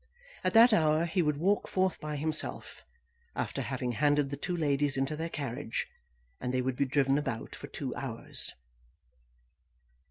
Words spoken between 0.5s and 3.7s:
that hour he would walk forth by himself, after